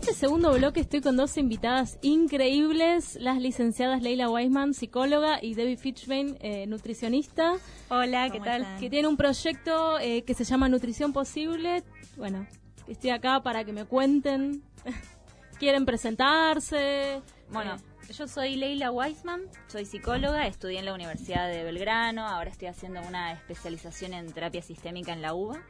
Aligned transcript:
este 0.00 0.14
segundo 0.14 0.50
bloque 0.54 0.80
estoy 0.80 1.02
con 1.02 1.14
dos 1.18 1.36
invitadas 1.36 1.98
increíbles, 2.00 3.18
las 3.20 3.38
licenciadas 3.38 4.00
Leila 4.00 4.30
Weisman, 4.30 4.72
psicóloga, 4.72 5.40
y 5.42 5.52
Debbie 5.52 5.76
Fitchbane, 5.76 6.38
eh, 6.40 6.66
nutricionista. 6.66 7.52
Hola, 7.90 8.30
¿qué 8.30 8.40
tal? 8.40 8.66
Que 8.78 8.88
tiene 8.88 9.08
un 9.08 9.18
proyecto 9.18 9.98
eh, 10.00 10.22
que 10.22 10.32
se 10.32 10.44
llama 10.44 10.70
Nutrición 10.70 11.12
Posible. 11.12 11.84
Bueno, 12.16 12.46
estoy 12.88 13.10
acá 13.10 13.42
para 13.42 13.62
que 13.64 13.74
me 13.74 13.84
cuenten. 13.84 14.62
¿Quieren 15.58 15.84
presentarse? 15.84 17.20
Bueno, 17.50 17.76
eh, 18.08 18.12
yo 18.14 18.26
soy 18.26 18.56
Leila 18.56 18.90
Weisman, 18.90 19.42
soy 19.66 19.84
psicóloga, 19.84 20.46
estudié 20.46 20.78
en 20.78 20.86
la 20.86 20.94
Universidad 20.94 21.46
de 21.46 21.62
Belgrano, 21.62 22.26
ahora 22.26 22.48
estoy 22.48 22.68
haciendo 22.68 23.02
una 23.02 23.32
especialización 23.32 24.14
en 24.14 24.32
terapia 24.32 24.62
sistémica 24.62 25.12
en 25.12 25.20
la 25.20 25.34
UBA. 25.34 25.62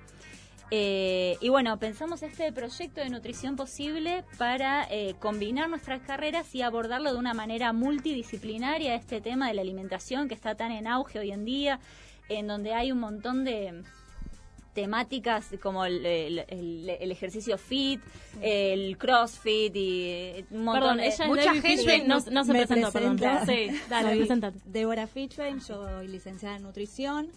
Eh, 0.70 1.37
y 1.41 1.48
bueno, 1.48 1.77
pensamos 1.79 2.23
este 2.23 2.52
proyecto 2.52 3.01
de 3.01 3.11
nutrición 3.11 3.56
posible 3.56 4.24
para 4.38 4.87
eh, 4.88 5.16
combinar 5.19 5.69
nuestras 5.69 6.01
carreras 6.02 6.55
y 6.55 6.62
abordarlo 6.62 7.12
de 7.12 7.19
una 7.19 7.34
manera 7.34 7.73
multidisciplinaria, 7.73 8.95
este 8.95 9.20
tema 9.20 9.48
de 9.48 9.55
la 9.55 9.62
alimentación 9.62 10.28
que 10.28 10.34
está 10.34 10.55
tan 10.55 10.70
en 10.70 10.87
auge 10.87 11.19
hoy 11.19 11.33
en 11.33 11.45
día, 11.45 11.80
en 12.28 12.47
donde 12.47 12.73
hay 12.75 12.92
un 12.92 13.01
montón 13.01 13.45
de 13.45 13.83
temáticas 14.73 15.48
como 15.61 15.84
el, 15.84 16.38
ejercicio 16.47 17.59
fit, 17.59 18.00
el 18.41 18.97
crossfit 18.97 19.75
y 19.75 20.45
un 20.52 20.64
montón 20.64 20.98
de 20.98 21.12
mucha 21.27 21.55
gente 21.55 22.05
no, 22.06 22.20
se 22.20 22.52
presentó, 22.52 22.92
perdón. 22.92 23.19
Sí, 23.45 23.70
dale, 23.89 24.52
Débora 24.66 25.09
Fitchbein, 25.09 25.59
yo 25.59 25.84
soy 25.84 26.06
licenciada 26.06 26.56
en 26.56 26.62
nutrición 26.62 27.28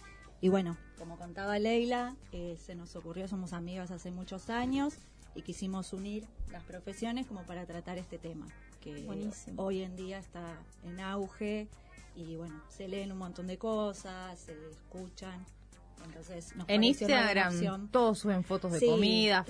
y 0.44 0.50
bueno, 0.50 0.76
como 0.98 1.16
contaba 1.16 1.58
Leila, 1.58 2.16
eh, 2.30 2.58
se 2.62 2.74
nos 2.74 2.94
ocurrió, 2.96 3.26
somos 3.28 3.54
amigas 3.54 3.90
hace 3.90 4.10
muchos 4.10 4.50
años 4.50 4.92
y 5.34 5.40
quisimos 5.40 5.94
unir 5.94 6.28
las 6.52 6.62
profesiones 6.64 7.26
como 7.26 7.46
para 7.46 7.64
tratar 7.64 7.96
este 7.96 8.18
tema, 8.18 8.46
que 8.82 9.08
hoy 9.56 9.80
en 9.80 9.96
día 9.96 10.18
está 10.18 10.58
en 10.82 11.00
auge 11.00 11.66
y 12.14 12.36
bueno, 12.36 12.62
se 12.68 12.88
leen 12.88 13.10
un 13.10 13.16
montón 13.16 13.46
de 13.46 13.56
cosas, 13.56 14.38
se 14.38 14.52
escuchan. 14.68 15.46
Entonces, 16.04 16.54
en 16.68 16.84
Instagram 16.84 17.88
todos 17.90 18.18
suben 18.18 18.44
fotos 18.44 18.72
de 18.72 18.86
comida, 18.86 19.44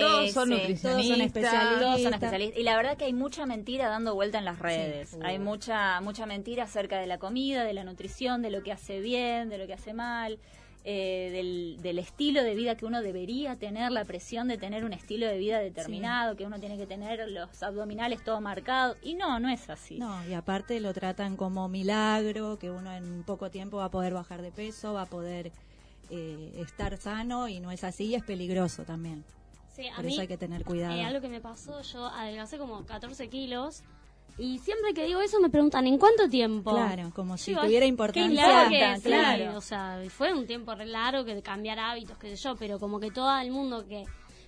todos 0.00 0.32
son 0.32 0.50
nutricionistas, 0.50 1.80
todos 1.80 2.02
son 2.02 2.14
especialistas. 2.14 2.58
Y 2.58 2.62
la 2.62 2.76
verdad 2.76 2.96
que 2.96 3.04
hay 3.04 3.12
mucha 3.12 3.46
mentira 3.46 3.88
dando 3.88 4.14
vuelta 4.14 4.38
en 4.38 4.44
las 4.44 4.58
redes. 4.58 5.16
hay 5.22 5.38
mucha 5.38 6.00
mucha 6.00 6.26
mentira 6.26 6.64
acerca 6.64 6.98
de 6.98 7.06
la 7.06 7.18
comida, 7.18 7.64
de 7.64 7.72
la 7.72 7.84
nutrición, 7.84 8.42
de 8.42 8.50
lo 8.50 8.62
que 8.62 8.72
hace 8.72 9.00
bien, 9.00 9.48
de 9.48 9.58
lo 9.58 9.66
que 9.66 9.74
hace 9.74 9.94
mal. 9.94 10.38
Eh, 10.82 11.28
del, 11.30 11.76
del, 11.82 11.98
estilo 11.98 12.42
de 12.42 12.54
vida 12.54 12.74
que 12.74 12.86
uno 12.86 13.02
debería 13.02 13.56
tener, 13.56 13.92
la 13.92 14.06
presión 14.06 14.48
de 14.48 14.56
tener 14.56 14.86
un 14.86 14.94
estilo 14.94 15.26
de 15.26 15.36
vida 15.36 15.58
determinado, 15.58 16.36
que 16.36 16.46
uno 16.46 16.58
tiene 16.58 16.78
que 16.78 16.86
tener 16.86 17.28
los 17.28 17.62
abdominales 17.62 18.24
todo 18.24 18.40
marcados. 18.40 18.96
Y 19.02 19.12
no, 19.12 19.38
no 19.40 19.50
es 19.50 19.68
así. 19.68 19.98
No, 19.98 20.26
y 20.26 20.32
aparte 20.32 20.80
lo 20.80 20.94
tratan 20.94 21.36
como 21.36 21.68
milagro, 21.68 22.58
que 22.58 22.70
uno 22.70 22.94
en 22.94 23.24
poco 23.24 23.50
tiempo 23.50 23.76
va 23.76 23.86
a 23.86 23.90
poder 23.90 24.14
bajar 24.14 24.40
de 24.40 24.52
peso, 24.52 24.94
va 24.94 25.02
a 25.02 25.06
poder 25.06 25.52
eh, 26.10 26.52
estar 26.56 26.96
sano 26.96 27.48
y 27.48 27.60
no 27.60 27.70
es 27.70 27.84
así 27.84 28.06
y 28.06 28.14
es 28.14 28.24
peligroso 28.24 28.84
también. 28.84 29.24
Sí, 29.74 29.86
Por 29.94 30.06
eso 30.06 30.20
hay 30.20 30.28
que 30.28 30.36
tener 30.36 30.64
cuidado. 30.64 30.94
Eh, 30.94 31.04
algo 31.04 31.20
que 31.20 31.28
me 31.28 31.40
pasó, 31.40 31.80
yo 31.82 32.06
adelgacé 32.06 32.58
como 32.58 32.84
14 32.84 33.28
kilos 33.28 33.82
y 34.38 34.58
siempre 34.58 34.94
que 34.94 35.04
digo 35.04 35.20
eso 35.20 35.40
me 35.40 35.50
preguntan, 35.50 35.86
¿en 35.86 35.98
cuánto 35.98 36.28
tiempo? 36.28 36.72
Claro, 36.72 37.12
como 37.14 37.36
si 37.36 37.54
tuviera 37.54 37.86
importancia. 37.86 38.68
Que, 38.68 39.00
claro. 39.02 39.56
o 39.56 39.60
sea, 39.60 40.02
fue 40.08 40.32
un 40.32 40.46
tiempo 40.46 40.74
largo 40.74 41.24
que 41.24 41.34
de 41.34 41.42
cambiar 41.42 41.78
hábitos, 41.78 42.18
qué 42.18 42.36
sé 42.36 42.42
yo, 42.42 42.56
pero 42.56 42.78
como 42.78 42.98
que 43.00 43.10
todo 43.10 43.38
el 43.38 43.50
mundo 43.50 43.86
que 43.86 44.04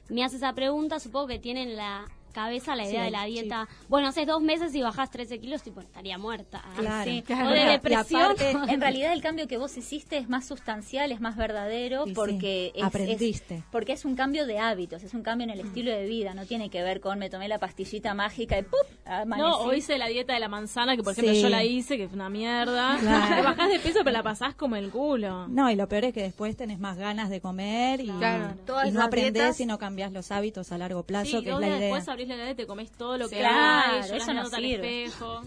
me 0.09 0.25
hace 0.25 0.37
esa 0.37 0.53
pregunta, 0.53 0.99
supongo 0.99 1.29
que 1.29 1.39
tienen 1.39 1.77
la 1.77 2.07
cabeza 2.33 2.77
la 2.77 2.85
idea 2.85 3.05
de 3.05 3.11
la 3.11 3.25
dieta. 3.25 3.69
Bueno, 3.89 4.09
hace 4.09 4.27
dos 4.27 4.43
meses 4.43 4.75
y 4.75 4.83
bajás 4.83 5.11
13 5.11 5.39
kilos, 5.39 5.63
tipo, 5.63 5.81
estaría 5.81 6.19
muerta. 6.19 6.63
Claro, 6.77 7.11
O 7.11 7.51
de 7.51 7.65
depresión. 7.65 8.35
en 8.69 8.81
realidad 8.81 9.13
el 9.13 9.23
cambio 9.23 9.47
que 9.47 9.59
vos 9.59 9.77
hiciste 9.77 10.19
es 10.19 10.29
más 10.29 10.47
sustancial, 10.47 11.13
es 11.13 11.21
más 11.21 11.37
verdadero, 11.37 12.05
porque 12.15 12.73
es, 12.75 12.83
aprendiste. 12.83 13.63
porque 13.71 13.93
es 13.93 14.05
un 14.05 14.17
cambio 14.17 14.47
de 14.47 14.59
hábitos, 14.59 15.03
es 15.03 15.15
un 15.15 15.23
cambio 15.23 15.45
en 15.45 15.51
el 15.51 15.61
estilo 15.61 15.91
de 15.91 16.07
vida, 16.07 16.35
no 16.35 16.47
tiene 16.47 16.71
que 16.71 16.83
ver 16.83 17.01
con 17.01 17.19
me 17.19 17.31
tomé 17.31 17.49
la 17.49 17.59
pastillita 17.59 18.15
mágica 18.15 18.59
y 18.59 18.63
¡pup! 18.63 18.79
No, 19.27 19.59
o 19.59 19.73
hice 19.73 19.99
la 19.99 20.09
dieta 20.09 20.33
de 20.33 20.41
la 20.41 20.49
manzana, 20.49 20.97
que 20.97 21.03
por 21.03 21.13
ejemplo 21.13 21.35
yo 21.35 21.49
la 21.49 21.65
hice, 21.65 21.97
que 21.97 22.09
fue 22.09 22.17
una 22.17 22.29
mierda. 22.29 22.99
Te 23.37 23.43
bajás 23.43 23.69
de 23.69 23.79
peso, 23.79 24.01
pero 24.01 24.13
la 24.13 24.23
pasás 24.23 24.55
como 24.55 24.77
el 24.77 24.91
culo. 24.91 25.49
No, 25.49 25.71
y 25.71 25.77
lo 25.77 25.89
peor 25.89 26.07
es 26.07 26.15
que 26.15 26.23
después 26.23 26.57
tenés 26.57 26.79
más 26.79 26.97
ganas 26.97 27.31
de 27.31 27.41
comer 27.41 28.01
y, 28.01 28.07
no 28.07 29.03
aprendés 29.03 29.61
y 29.61 29.67
no 29.67 29.79
cambias 29.79 30.13
los 30.13 30.31
hábitos 30.31 30.73
a 30.73 30.79
largo 30.79 31.03
plazo, 31.05 31.43
que 31.43 31.51
es 31.51 31.59
la 31.59 31.69
idea 31.69 31.99
la 32.29 32.55
te 32.55 32.67
comes 32.67 32.91
todo 32.93 33.19
lo 33.19 33.29
que 33.29 33.45
hay, 33.45 34.01
eso 34.01 34.33
no 34.33 34.47
sirve. 34.47 35.05
espejo. 35.05 35.43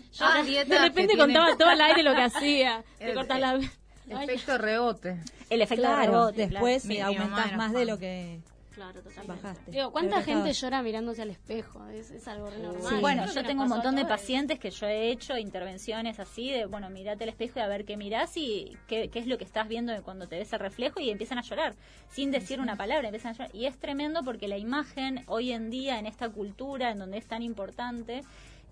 de 0.68 0.80
repente 0.80 1.18
contaba 1.18 1.56
todo 1.58 1.72
el 1.72 1.82
aire 1.82 2.04
lo 2.04 2.14
que 2.14 2.22
hacía. 2.22 2.84
Te 3.00 3.14
cortas 3.14 3.40
la... 3.40 3.60
Efecto 4.10 4.58
rebote. 4.60 5.18
El 5.50 5.64
efecto 5.64 5.96
rebote. 5.96 6.48
Después 6.48 6.88
aumentas 7.02 7.58
más 7.58 7.74
de 7.74 7.86
lo 7.86 7.98
que 7.98 8.40
Claro, 8.76 9.02
Bajaste. 9.26 9.72
Digo, 9.72 9.92
¿cuánta 9.92 10.22
gente 10.22 10.52
llora 10.52 10.82
mirándose 10.82 11.22
al 11.22 11.30
espejo? 11.30 11.88
Es, 11.88 12.28
algo 12.28 12.52
normal. 12.52 13.00
bueno, 13.00 13.26
yo 13.34 13.44
tengo 13.44 13.64
un 13.64 13.70
montón 13.70 13.96
de 13.96 14.06
pacientes 14.06 14.60
que 14.60 14.70
yo 14.70 14.86
he 14.86 15.12
hecho 15.12 15.38
intervenciones 15.38 16.20
así 16.20 16.52
de, 16.52 16.66
bueno, 16.66 16.90
mirate 16.90 17.24
al 17.24 17.30
espejo 17.30 17.60
y 17.60 17.62
a 17.62 17.68
ver 17.68 17.86
qué 17.86 17.96
mirás 17.96 18.36
y 18.36 18.78
qué, 18.88 19.10
qué 19.10 19.20
es 19.20 19.28
lo 19.28 19.38
que 19.38 19.46
estás 19.46 19.70
viendo 19.70 19.94
cuando 20.04 20.28
te 20.28 20.38
ves 20.38 20.52
el 20.52 20.60
reflejo 20.60 21.00
y 21.00 21.10
empiezan 21.10 21.38
a 21.38 21.42
llorar 21.42 21.76
sin 22.10 22.32
decir 22.32 22.60
una 22.60 22.76
palabra, 22.76 23.08
empiezan 23.08 23.32
a 23.32 23.34
llorar. 23.36 23.56
Y 23.56 23.66
es 23.66 23.78
tremendo 23.80 24.24
porque 24.24 24.50
la 24.50 24.58
imagen 24.58 25.24
hoy 25.28 25.54
en 25.54 25.70
día 25.70 25.98
en 25.98 26.06
esta 26.06 26.28
cultura 26.28 26.92
en 26.92 27.00
donde 27.00 27.18
es 27.18 27.28
tan 27.28 27.44
importante 27.44 28.24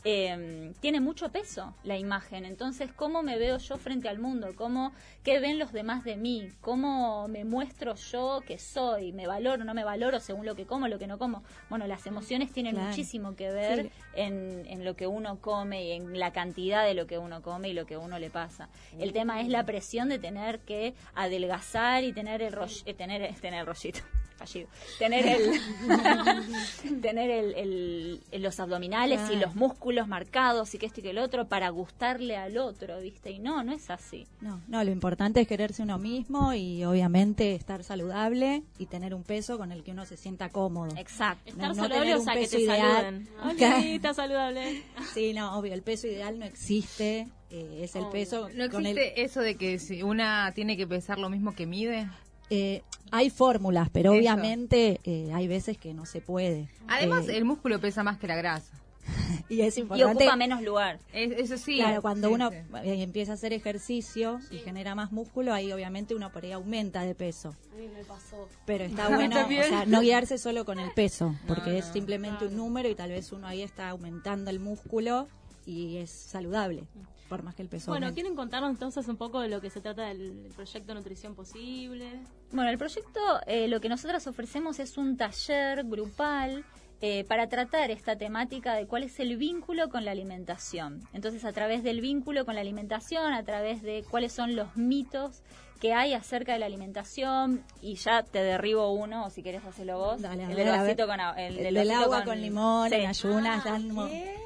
eh, 0.04 0.74
tiene 0.80 1.00
mucho 1.00 1.30
peso 1.30 1.74
la 1.84 1.98
imagen. 1.98 2.46
Entonces, 2.46 2.92
¿cómo 2.94 3.24
me 3.24 3.38
veo 3.38 3.58
yo 3.58 3.78
frente 3.78 4.10
al 4.10 4.20
mundo? 4.20 4.50
¿Cómo, 4.56 4.92
¿Qué 5.24 5.40
ven 5.40 5.60
los 5.60 5.72
demás 5.72 6.04
de 6.04 6.18
mí? 6.18 6.50
¿Cómo 6.62 7.28
me 7.28 7.46
muestro 7.46 7.96
yo 7.96 8.42
que 8.46 8.58
soy? 8.58 9.14
¿Me 9.14 9.28
valoro 9.28 9.62
o 9.62 9.66
no 9.66 9.74
me 9.74 9.84
valoro 9.84 10.20
según 10.20 10.46
lo 10.46 10.56
que 10.56 10.66
como, 10.66 10.88
lo 10.88 11.00
que 11.00 11.08
no 11.08 11.18
como? 11.18 11.44
Bueno, 11.70 11.88
las 11.88 12.06
emociones 12.06 12.52
tienen 12.52 12.76
muchísimo 12.76 13.36
que 13.36 13.52
ver 13.52 13.92
en, 14.14 14.66
en, 14.68 14.84
lo 14.84 14.96
que 14.96 15.08
uno 15.08 15.40
come 15.40 15.86
y 15.86 15.92
en 15.94 16.20
la 16.20 16.34
cantidad 16.34 16.86
de 16.86 16.94
lo 16.94 17.08
que 17.08 17.18
uno 17.18 17.42
come 17.42 17.70
y 17.70 17.74
lo 17.74 17.86
que 17.86 17.98
uno 17.98 18.20
le 18.20 18.30
pasa. 18.30 18.70
El 19.00 19.14
tema 19.14 19.42
es 19.42 19.48
la 19.48 19.66
presión 19.66 20.10
de 20.10 20.20
tener 20.20 20.60
que 20.60 20.94
adelgazar 21.16 22.04
y 22.04 22.14
tener 22.14 22.42
el, 22.42 22.54
eh, 22.86 22.94
tener, 22.94 23.34
tener 23.42 23.62
el 23.62 23.66
rollito 23.66 24.02
fallido, 24.36 24.68
tener 25.00 25.26
el 25.26 25.62
tener 27.02 27.30
el, 27.30 28.22
los 28.32 28.60
abdominales 28.60 29.22
y 29.32 29.36
los 29.36 29.56
músculos 29.56 30.08
marcados 30.08 30.74
y 30.74 30.78
que 30.78 30.86
esto 30.86 31.00
y 31.00 31.04
que 31.04 31.10
el 31.12 31.18
otro 31.18 31.48
para 31.48 31.70
gustarle 31.70 32.38
al 32.38 32.58
otro, 32.58 33.00
¿viste? 33.00 33.32
Y 33.32 33.40
no, 33.40 33.64
no 33.64 33.74
es 33.74 33.90
así. 33.90 34.28
No, 34.42 34.62
no, 34.68 34.84
lo 34.84 34.92
importante 34.92 35.42
es 35.42 35.48
quererse 35.48 35.84
uno 35.84 35.98
mismo 35.98 36.54
y 36.54 36.84
obviamente 36.84 37.56
estar 37.56 37.84
saludable 37.84 38.64
y 38.78 38.86
tener 38.88 39.14
un 39.14 39.24
peso 39.24 39.58
con 39.58 39.72
el 39.72 39.84
que 39.84 39.92
uno 39.92 40.06
se 40.06 40.18
sienta 40.18 40.50
cómodo. 40.50 40.96
Exacto. 40.98 41.50
Estar 41.50 41.76
saludable, 41.76 42.16
o 42.16 42.22
sea, 42.22 42.34
que 42.34 42.48
te 42.48 42.62
ideal. 42.62 43.28
saluden. 43.40 43.94
está 43.96 44.14
saludable. 44.14 44.84
Sí, 45.14 45.34
no, 45.34 45.58
obvio, 45.58 45.74
el 45.74 45.82
peso 45.82 46.08
ideal 46.08 46.40
no 46.40 46.46
existe. 46.46 47.28
Eh, 47.50 47.82
es 47.84 47.96
el 47.96 48.08
peso. 48.08 48.50
¿No 48.56 48.64
existe 48.64 49.22
eso 49.22 49.42
de 49.42 49.56
que 49.56 49.78
si 49.78 50.02
una 50.02 50.52
tiene 50.56 50.76
que 50.76 50.88
pesar 50.88 51.20
lo 51.20 51.30
mismo 51.30 51.54
que 51.54 51.68
mide? 51.68 52.10
Eh, 52.50 52.84
hay 53.12 53.30
fórmulas, 53.30 53.90
pero 53.92 54.12
obviamente 54.12 55.00
eh, 55.04 55.32
hay 55.34 55.48
veces 55.48 55.78
que 55.78 55.94
no 55.94 56.06
se 56.06 56.22
puede. 56.22 56.70
Además, 56.88 57.28
eh, 57.28 57.38
el 57.38 57.46
músculo 57.46 57.80
pesa 57.80 58.04
más 58.04 58.18
que 58.18 58.28
la 58.28 58.36
grasa. 58.36 58.72
y 59.50 59.62
es 59.62 59.78
importante. 59.78 60.24
Y 60.24 60.28
ocupa 60.28 60.36
menos 60.36 60.62
lugar. 60.62 61.00
eso 61.12 61.58
sí. 61.58 61.76
Claro, 61.78 62.02
cuando 62.02 62.32
uno 62.32 62.50
empieza 62.84 63.34
a 63.34 63.36
hacer 63.36 63.54
ejercicio 63.54 64.40
y 64.50 64.58
genera 64.60 64.96
más 64.96 65.12
músculo, 65.12 65.54
ahí 65.54 65.72
obviamente 65.72 66.16
uno 66.16 66.32
por 66.32 66.44
ahí 66.44 66.54
aumenta 66.54 67.02
de 67.02 67.14
peso. 67.14 67.56
A 67.74 67.76
mí 67.76 67.88
me 67.94 68.04
pasó. 68.04 68.48
Pero 68.66 68.86
está 68.86 69.10
bueno, 69.16 69.46
o 69.46 69.64
sea, 69.64 69.86
no 69.86 70.02
guiarse 70.02 70.38
solo 70.38 70.66
con 70.66 70.80
el 70.80 70.92
peso, 70.92 71.36
porque 71.48 71.78
es 71.78 71.86
simplemente 71.86 72.48
un 72.48 72.56
número 72.56 72.90
y 72.90 72.96
tal 72.96 73.10
vez 73.10 73.32
uno 73.32 73.48
ahí 73.48 73.62
está 73.62 73.90
aumentando 73.90 74.50
el 74.50 74.60
músculo 74.60 75.28
y 75.66 75.98
es 75.98 76.10
saludable 76.10 76.88
por 77.30 77.44
más 77.44 77.56
que 77.56 77.64
el 77.64 77.70
peso. 77.70 77.90
Bueno, 77.90 78.14
¿quieren 78.14 78.36
contarnos 78.36 78.72
entonces 78.72 79.08
un 79.08 79.18
poco 79.18 79.40
de 79.40 79.48
lo 79.48 79.60
que 79.60 79.70
se 79.70 79.82
trata 79.82 80.08
del 80.08 80.50
proyecto 80.56 80.94
Nutrición 80.94 81.36
Posible? 81.36 82.20
Bueno, 82.52 82.70
el 82.70 82.78
proyecto 82.78 83.20
eh, 83.48 83.68
lo 83.68 83.82
que 83.82 83.90
nosotras 83.90 84.28
ofrecemos 84.28 84.80
es 84.80 84.98
un 84.98 85.18
taller 85.18 85.84
grupal 85.86 86.64
eh, 87.06 87.26
para 87.26 87.50
tratar 87.50 87.92
esta 87.92 88.16
temática 88.16 88.76
de 88.76 88.88
cuál 88.88 89.04
es 89.04 89.20
el 89.20 89.36
vínculo 89.36 89.90
con 89.90 90.06
la 90.06 90.12
alimentación. 90.12 91.02
Entonces, 91.12 91.44
a 91.44 91.52
través 91.52 91.84
del 91.84 92.00
vínculo 92.00 92.46
con 92.46 92.56
la 92.56 92.62
alimentación, 92.62 93.34
a 93.34 93.44
través 93.44 93.82
de 93.82 94.06
cuáles 94.10 94.32
son 94.32 94.56
los 94.56 94.78
mitos 94.78 95.42
que 95.82 95.94
hay 95.94 96.14
acerca 96.14 96.54
de 96.54 96.60
la 96.60 96.66
alimentación 96.66 97.62
y 97.82 97.96
ya 97.96 98.24
te 98.24 98.40
derribo 98.42 98.94
uno 98.94 99.26
o 99.26 99.30
si 99.30 99.44
quieres 99.44 99.66
hacerlo 99.66 99.98
vos. 99.98 100.22
Dale, 100.22 100.46
el, 100.46 100.66
vasito 100.66 101.06
con 101.06 101.20
el, 101.20 101.76
el, 101.76 101.92
agua 101.92 102.24
con, 102.24 102.40
limón 102.40 102.94
en 102.94 103.06
ayunas 103.06 103.66
ah, 103.66 103.78
eh, 104.10 104.38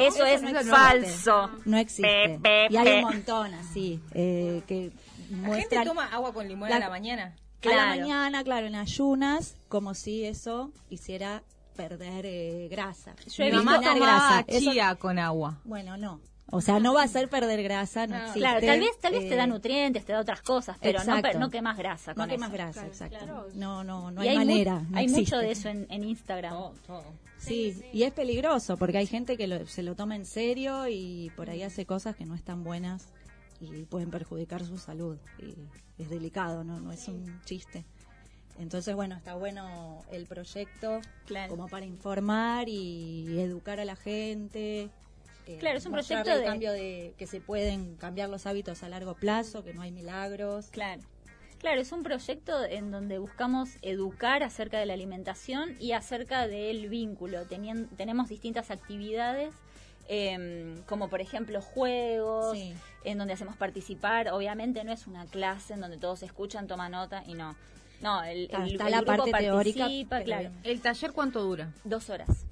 eso, 0.00 0.26
es 0.26 0.42
falso. 0.68 1.48
No 1.64 1.76
existe. 1.76 2.40
Y 2.70 2.76
hay 2.76 2.98
un 2.98 3.02
montón 3.02 3.54
así 3.54 4.00
eh, 4.14 4.62
que 4.66 4.90
¿La 5.30 5.54
gente 5.54 5.84
toma 5.84 6.06
agua 6.06 6.34
con 6.34 6.48
limón 6.48 6.72
a 6.72 6.80
la 6.80 6.88
mañana. 6.88 7.36
A 7.64 7.68
la 7.68 7.86
mañana 7.86 8.42
claro 8.42 8.66
en 8.66 8.74
ayunas 8.74 9.54
como 9.68 9.94
si 9.94 10.24
eso 10.24 10.72
hiciera 10.88 11.44
perder 11.80 12.26
eh, 12.26 12.68
grasa. 12.70 13.14
Yo 13.26 13.44
he 13.44 13.50
visto 13.50 13.80
grasa. 13.80 14.44
chía 14.46 14.94
con 14.96 15.18
agua. 15.18 15.58
Bueno, 15.64 15.96
no. 15.96 16.20
O 16.52 16.60
sea, 16.60 16.80
no 16.80 16.92
va 16.92 17.04
a 17.04 17.08
ser 17.08 17.28
perder 17.28 17.62
grasa, 17.62 18.08
no, 18.08 18.32
Claro, 18.32 18.60
tal 18.60 18.80
vez, 18.80 18.98
tal 19.00 19.12
vez 19.12 19.28
te 19.28 19.36
da 19.36 19.44
eh, 19.44 19.46
nutrientes, 19.46 20.04
te 20.04 20.12
da 20.12 20.20
otras 20.20 20.42
cosas, 20.42 20.76
pero 20.80 21.02
no, 21.04 21.20
no 21.38 21.48
quemas 21.48 21.78
grasa 21.78 22.12
con 22.12 22.24
No 22.24 22.28
quemas 22.28 22.50
grasa, 22.50 22.86
exacto. 22.86 23.46
No, 23.54 23.84
no, 23.84 24.10
no 24.10 24.20
hay, 24.20 24.36
manera. 24.36 24.82
hay 24.92 25.06
mucho 25.06 25.38
de 25.38 25.52
eso 25.52 25.68
en, 25.68 26.04
Instagram. 26.04 26.54
Sí, 27.38 27.80
y 27.92 28.02
es 28.02 28.12
peligroso 28.12 28.76
porque 28.76 28.98
hay 28.98 29.06
gente 29.06 29.36
que 29.36 29.64
se 29.66 29.82
lo 29.82 29.94
toma 29.94 30.16
en 30.16 30.26
serio 30.26 30.88
y 30.88 31.30
por 31.36 31.48
ahí 31.48 31.62
hace 31.62 31.86
cosas 31.86 32.16
que 32.16 32.26
no 32.26 32.34
están 32.34 32.64
buenas 32.64 33.06
y 33.60 33.84
pueden 33.84 34.10
perjudicar 34.10 34.64
su 34.64 34.76
salud. 34.76 35.16
Y 35.38 35.54
es 36.02 36.10
delicado, 36.10 36.64
¿no? 36.64 36.80
No 36.80 36.92
es 36.92 37.06
un 37.08 37.40
chiste. 37.44 37.86
Entonces, 38.58 38.94
bueno, 38.94 39.16
está 39.16 39.34
bueno 39.34 40.04
el 40.10 40.26
proyecto 40.26 41.00
como 41.48 41.68
para 41.68 41.86
informar 41.86 42.68
y 42.68 43.40
educar 43.40 43.80
a 43.80 43.84
la 43.84 43.96
gente. 43.96 44.90
Eh, 45.46 45.56
claro, 45.58 45.78
es 45.78 45.86
un 45.86 45.92
proyecto 45.92 46.36
de 46.36 46.44
cambio 46.44 46.72
de 46.72 47.14
que 47.18 47.26
se 47.26 47.40
pueden 47.40 47.96
cambiar 47.96 48.28
los 48.28 48.46
hábitos 48.46 48.82
a 48.82 48.88
largo 48.88 49.14
plazo, 49.14 49.64
que 49.64 49.74
no 49.74 49.82
hay 49.82 49.90
milagros. 49.90 50.66
Claro. 50.70 51.02
Claro, 51.58 51.80
es 51.80 51.92
un 51.92 52.02
proyecto 52.02 52.64
en 52.64 52.90
donde 52.90 53.18
buscamos 53.18 53.70
educar 53.82 54.42
acerca 54.42 54.78
de 54.78 54.86
la 54.86 54.94
alimentación 54.94 55.76
y 55.78 55.92
acerca 55.92 56.46
del 56.46 56.88
vínculo. 56.88 57.44
tenemos 57.46 58.28
distintas 58.28 58.70
actividades, 58.70 59.52
em, 60.08 60.82
como 60.84 61.08
por 61.08 61.20
ejemplo 61.20 61.60
juegos, 61.60 62.56
en 63.04 63.18
donde 63.18 63.34
hacemos 63.34 63.56
participar. 63.56 64.28
Obviamente 64.28 64.84
no 64.84 64.92
es 64.92 65.06
una 65.06 65.26
clase 65.26 65.74
en 65.74 65.80
donde 65.80 65.98
todos 65.98 66.22
escuchan, 66.22 66.66
toman 66.66 66.92
nota 66.92 67.22
y 67.26 67.34
no. 67.34 67.54
No, 68.00 68.22
el, 68.24 68.50
está 68.50 68.88
la 68.88 69.02
parte 69.02 69.30
teórica. 69.30 69.88
Claro. 70.24 70.50
¿El 70.62 70.80
taller 70.80 71.12
cuánto 71.12 71.42
dura? 71.42 71.72
Dos 71.84 72.10
horas 72.10 72.46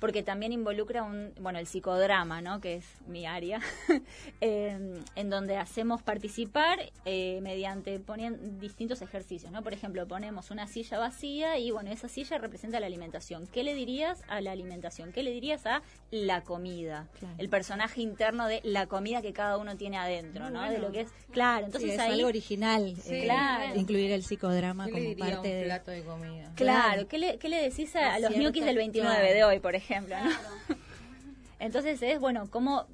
porque 0.00 0.22
también 0.22 0.52
involucra 0.52 1.02
un, 1.02 1.32
bueno, 1.40 1.58
el 1.58 1.66
psicodrama, 1.66 2.40
¿no? 2.40 2.60
Que 2.60 2.76
es 2.76 2.84
mi 3.06 3.26
área, 3.26 3.60
em, 4.40 5.02
en 5.16 5.30
donde 5.30 5.56
hacemos 5.56 6.02
participar 6.02 6.78
eh, 7.04 7.40
mediante 7.42 7.98
poniendo 8.00 8.38
distintos 8.60 9.02
ejercicios, 9.02 9.52
¿no? 9.52 9.62
Por 9.62 9.72
ejemplo, 9.72 10.06
ponemos 10.06 10.50
una 10.50 10.66
silla 10.66 10.98
vacía 10.98 11.58
y, 11.58 11.70
bueno, 11.70 11.90
esa 11.90 12.08
silla 12.08 12.38
representa 12.38 12.80
la 12.80 12.86
alimentación. 12.86 13.46
¿Qué 13.46 13.62
le 13.62 13.74
dirías 13.74 14.22
a 14.28 14.40
la 14.40 14.52
alimentación? 14.52 15.12
¿Qué 15.12 15.22
le 15.22 15.30
dirías 15.30 15.66
a 15.66 15.82
la 16.10 16.42
comida? 16.42 17.08
El 17.38 17.48
personaje 17.48 18.00
interno 18.00 18.46
de 18.46 18.60
la 18.64 18.86
comida 18.86 19.22
que 19.22 19.32
cada 19.32 19.56
uno 19.56 19.76
tiene 19.76 19.96
adentro, 19.96 20.50
¿no? 20.50 20.68
De 20.70 20.78
lo 20.78 20.92
que 20.92 21.02
es, 21.02 21.10
claro, 21.30 21.66
entonces 21.66 21.92
es 21.92 21.98
ahí... 21.98 22.12
algo 22.12 22.28
original, 22.28 22.94
eh, 23.06 23.72
incluir 23.74 24.12
el 24.12 24.22
psicodrama 24.22 24.88
como 24.88 25.16
parte 25.16 25.48
de... 25.48 25.64
plato 25.64 25.90
de 25.90 26.02
comida? 26.02 26.52
Claro, 26.54 27.08
¿qué 27.08 27.18
le, 27.18 27.38
qué 27.38 27.48
le 27.48 27.62
decís 27.62 27.94
a, 27.96 28.18
los 28.18 28.36
ñoquis 28.36 28.64
del 28.64 28.76
29 28.76 29.32
de 29.32 29.44
hoy, 29.44 29.60
por 29.60 29.74
ejemplo? 29.74 29.83
Entonces 31.58 32.02
es, 32.02 32.20
bueno, 32.20 32.48
cómo 32.50 32.86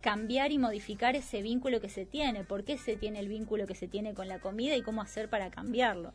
cambiar 0.00 0.50
y 0.50 0.58
modificar 0.58 1.14
ese 1.14 1.42
vínculo 1.42 1.80
que 1.80 1.88
se 1.88 2.06
tiene, 2.06 2.44
por 2.44 2.64
qué 2.64 2.78
se 2.78 2.96
tiene 2.96 3.20
el 3.20 3.28
vínculo 3.28 3.66
que 3.66 3.74
se 3.74 3.86
tiene 3.86 4.14
con 4.14 4.28
la 4.28 4.40
comida 4.40 4.76
y 4.76 4.82
cómo 4.82 5.02
hacer 5.02 5.28
para 5.28 5.50
cambiarlo. 5.50 6.12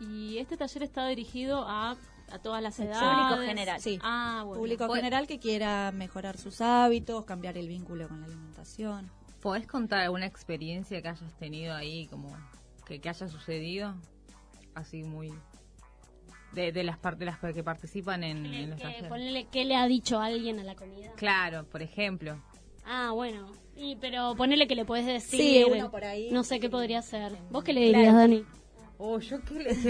Y 0.00 0.38
este 0.38 0.56
taller 0.56 0.82
está 0.82 1.06
dirigido 1.06 1.64
a, 1.68 1.96
a 2.30 2.38
todas 2.38 2.62
las 2.62 2.78
edades. 2.80 2.98
Público 2.98 3.46
general. 3.46 3.80
Sí, 3.80 3.98
ah, 4.02 4.44
público 4.46 4.88
general 4.92 5.26
que 5.26 5.38
quiera 5.38 5.92
mejorar 5.92 6.38
sus 6.38 6.60
hábitos, 6.60 7.24
cambiar 7.24 7.58
el 7.58 7.68
vínculo 7.68 8.08
con 8.08 8.20
la 8.20 8.26
alimentación. 8.26 9.10
¿Podés 9.40 9.66
contar 9.66 10.00
alguna 10.00 10.26
experiencia 10.26 11.02
que 11.02 11.08
hayas 11.08 11.32
tenido 11.34 11.74
ahí, 11.74 12.06
como 12.06 12.34
que, 12.86 13.00
que 13.00 13.08
haya 13.08 13.28
sucedido? 13.28 13.94
Así 14.74 15.02
muy 15.02 15.32
de, 16.54 16.84
las 16.84 16.98
partes 16.98 17.26
las 17.26 17.38
que 17.54 17.62
participan 17.62 18.24
en, 18.24 18.70
los 18.70 18.80
talleres. 18.80 19.46
qué 19.50 19.64
le 19.64 19.76
ha 19.76 19.86
dicho 19.86 20.20
alguien 20.20 20.58
a 20.58 20.64
la 20.64 20.74
comida. 20.74 21.12
Claro, 21.16 21.64
por 21.64 21.82
ejemplo. 21.82 22.40
Ah, 22.84 23.10
bueno. 23.12 23.46
Y, 23.76 23.96
pero 23.96 24.34
ponele 24.36 24.66
que 24.66 24.74
le 24.74 24.84
puedes 24.84 25.06
decir. 25.06 25.40
Sí, 25.40 25.64
uno 25.64 25.90
por 25.90 26.04
ahí. 26.04 26.30
No 26.30 26.44
sé 26.44 26.60
qué 26.60 26.68
podría 26.68 27.02
ser. 27.02 27.32
¿Vos 27.50 27.64
qué 27.64 27.72
le 27.72 27.80
dirías, 27.80 28.14
Dani? 28.14 28.44
Oh, 29.04 29.18
yo 29.18 29.38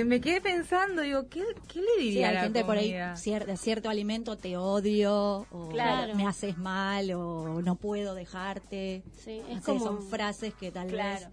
me 0.06 0.23
quedé 0.23 0.41
pensando, 0.41 1.03
digo, 1.03 1.29
¿qué, 1.29 1.41
le 1.41 2.03
diría 2.03 2.31
a 2.31 2.32
la 2.32 2.41
gente 2.44 2.64
por 2.64 2.79
ahí 2.79 2.93
de 2.93 3.56
cierto 3.59 3.91
alimento 3.91 4.38
te 4.38 4.56
odio, 4.56 5.47
o 5.50 5.70
me 6.14 6.26
haces 6.26 6.56
mal, 6.56 7.12
o 7.12 7.61
no 7.61 7.76
puedo 7.76 8.14
dejarte. 8.14 9.03
Sí, 9.19 9.43
es 9.50 9.61
como... 9.61 9.85
Son 9.85 10.03
frases 10.03 10.55
que 10.55 10.70
tal 10.70 10.91
vez... 10.91 11.29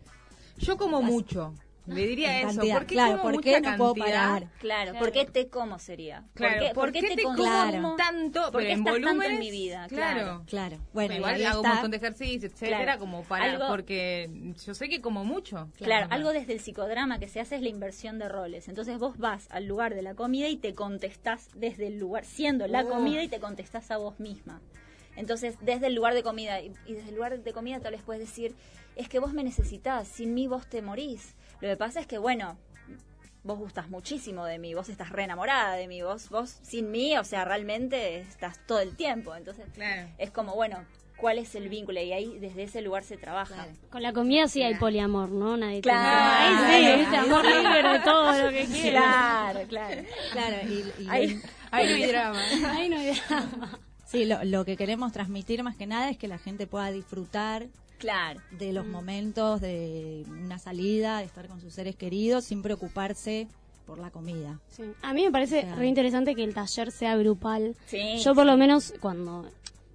Yo 0.58 0.76
como 0.78 1.02
mucho. 1.02 1.54
Le 1.90 2.08
diría 2.08 2.42
eso. 2.42 2.62
¿Por 2.62 2.86
qué 2.86 2.94
claro, 2.96 3.22
¿por 3.22 3.42
qué 3.42 3.62
no 3.62 3.78
puedo 3.78 3.96
parar? 3.96 4.48
Claro, 4.60 4.98
¿por 4.98 5.12
qué 5.12 5.26
te 5.26 5.50
como 5.50 5.80
sería? 5.80 6.26
Claro, 6.34 6.74
¿por 6.74 6.92
qué, 6.92 7.02
te, 7.02 7.24
como 7.24 7.96
tanto, 7.96 8.50
pero 8.52 8.70
en 8.70 8.84
volumen 8.84 9.34
en 9.34 9.40
mi 9.40 9.52
vida? 9.52 9.88
Claro, 9.88 10.44
claro. 10.46 10.78
Bueno, 10.94 11.16
igual 11.16 11.46
hago 11.46 11.62
un 11.62 11.68
montón 11.68 11.92
de 11.92 11.98
ejercicio, 11.98 12.50
etcétera, 12.50 12.98
como 12.98 13.24
para, 13.24 13.68
porque 13.68 14.30
yo 14.66 14.74
sé 14.74 14.90
que 14.90 15.02
como 15.02 15.26
mucho. 15.26 15.70
Claro, 15.78 16.08
algo 16.10 16.32
desde 16.32 16.54
el 16.54 16.60
psicodrama 16.60 17.20
que 17.20 17.28
se 17.28 17.40
hace 17.40 17.56
es 17.56 17.62
la 17.62 17.70
inversión 17.70 18.20
de 18.20 18.30
roles. 18.30 18.68
Entonces 18.68 18.98
vos 19.00 19.18
vas 19.18 19.48
al 19.50 19.66
lugar 19.66 19.96
de 19.96 20.02
la 20.02 20.16
comida 20.16 20.48
y 20.48 20.58
te 20.58 20.74
contestás 20.74 21.50
desde 21.56 21.88
el 21.88 21.98
lugar, 21.98 22.26
siendo 22.26 22.68
la 22.68 22.84
oh. 22.84 22.90
comida 22.90 23.24
y 23.24 23.28
te 23.28 23.40
contestás 23.40 23.92
a 23.92 23.98
vos 23.98 24.20
misma. 24.20 24.62
Entonces, 25.16 25.58
desde 25.62 25.88
el 25.88 25.96
lugar 25.96 26.14
de 26.14 26.24
comida, 26.24 26.62
y, 26.62 26.72
y 26.86 26.94
desde 26.94 27.10
el 27.10 27.16
lugar 27.16 27.42
de 27.42 27.54
comida 27.54 27.80
tal 27.80 27.92
vez 27.92 28.02
puedes 28.04 28.22
decir, 28.22 28.56
es 28.96 29.10
que 29.10 29.20
vos 29.20 29.34
me 29.34 29.44
necesitas, 29.44 30.08
sin 30.08 30.34
mí 30.34 30.48
vos 30.48 30.68
te 30.68 30.82
morís 30.82 31.36
lo 31.62 31.68
que 31.68 31.78
pasa 31.78 32.00
es 32.00 32.08
que, 32.08 32.18
bueno, 32.18 32.58
vos 33.44 33.58
gustas 33.58 33.90
muchísimo 33.90 34.46
de 34.46 34.60
mí, 34.60 34.74
vos 34.74 34.90
estás 34.90 35.10
re 35.10 35.24
enamorada 35.24 35.76
de 35.76 35.88
mí, 35.88 36.02
vos, 36.02 36.30
vos 36.30 36.60
sin 36.62 36.92
mí, 36.92 37.18
o 37.18 37.24
sea, 37.24 37.46
realmente 37.46 38.20
estás 38.20 38.60
todo 38.66 38.80
el 38.80 38.96
tiempo. 38.96 39.36
Entonces, 39.36 39.66
es 40.18 40.32
como, 40.32 40.56
bueno, 40.56 40.86
¿cuál 41.18 41.38
es 41.38 41.56
el 41.56 41.70
vínculo? 41.70 42.02
Y 42.02 42.12
ahí 42.12 42.38
desde 42.40 42.64
ese 42.64 42.82
lugar 42.82 43.04
se 43.04 43.18
trabaja. 43.18 43.68
Con 43.90 44.02
la 44.02 44.14
comida 44.14 44.48
sí 44.48 44.62
hay 44.62 44.76
poliamor, 44.76 45.30
¿no? 45.30 45.58
Nadie 45.58 45.82
claro. 45.82 46.70
Ahí 46.70 47.06
sí, 47.10 47.16
amor 47.16 47.46
libre, 47.46 48.00
todo 48.04 48.44
lo 48.44 48.50
que 48.50 48.66
quieras. 48.66 49.04
Claro, 49.04 49.60
claro. 49.68 50.02
claro 50.32 50.58
y, 50.68 51.10
ahí, 51.10 51.42
ahí 51.72 51.88
no 51.88 51.96
hay 51.96 52.06
drama. 52.08 52.42
Ahí 52.72 52.90
no 52.90 52.98
hay 52.98 53.14
drama. 53.14 53.80
Sí, 54.06 54.26
lo, 54.26 54.44
lo 54.44 54.66
que 54.66 54.76
queremos 54.76 55.12
transmitir 55.12 55.62
más 55.62 55.76
que 55.76 55.86
nada 55.86 56.10
es 56.10 56.18
que 56.18 56.28
la 56.28 56.40
gente 56.40 56.66
pueda 56.66 56.90
disfrutar 56.90 57.68
Claro. 58.00 58.42
De 58.52 58.74
los 58.74 58.88
mm. 58.88 58.92
momentos 58.92 59.62
de 59.62 60.26
una 60.28 60.58
salida, 60.58 61.20
de 61.20 61.26
estar 61.26 61.48
con 61.48 61.62
sus 61.62 61.74
seres 61.74 61.96
queridos, 61.96 62.46
sin 62.46 62.62
preocuparse 62.62 63.48
por 63.86 64.00
la 64.00 64.10
comida. 64.10 64.60
A 65.02 65.14
mí 65.14 65.26
me 65.26 65.32
parece 65.32 65.68
re 65.76 65.88
interesante 65.88 66.36
que 66.36 66.44
el 66.44 66.54
taller 66.54 66.92
sea 66.92 67.18
grupal. 67.18 67.76
Yo 68.24 68.36
por 68.36 68.46
lo 68.46 68.56
menos 68.56 68.94
cuando 69.00 69.46